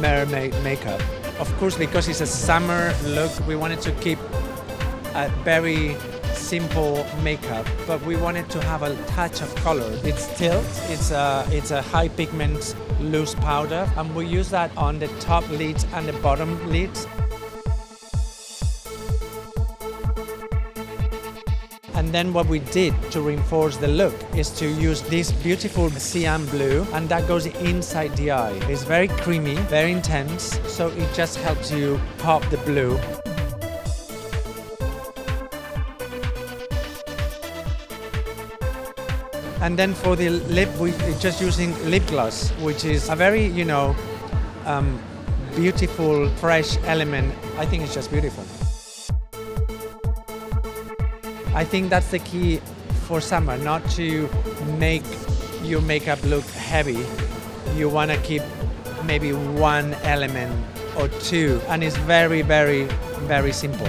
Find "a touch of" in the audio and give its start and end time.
8.82-9.54